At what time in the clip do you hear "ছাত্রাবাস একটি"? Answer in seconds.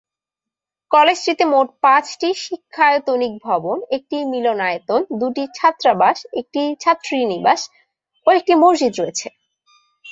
5.57-6.61